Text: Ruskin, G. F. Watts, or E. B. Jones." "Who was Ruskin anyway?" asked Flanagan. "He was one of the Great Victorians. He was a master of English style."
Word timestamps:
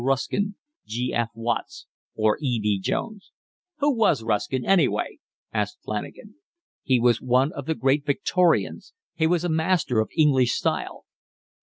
Ruskin, 0.03 0.55
G. 0.87 1.13
F. 1.13 1.29
Watts, 1.35 1.85
or 2.15 2.39
E. 2.41 2.59
B. 2.59 2.79
Jones." 2.79 3.31
"Who 3.81 3.93
was 3.95 4.23
Ruskin 4.23 4.65
anyway?" 4.65 5.19
asked 5.53 5.77
Flanagan. 5.83 6.33
"He 6.81 6.99
was 6.99 7.21
one 7.21 7.51
of 7.51 7.67
the 7.67 7.75
Great 7.75 8.03
Victorians. 8.03 8.95
He 9.13 9.27
was 9.27 9.43
a 9.43 9.47
master 9.49 9.99
of 9.99 10.09
English 10.17 10.53
style." 10.53 11.05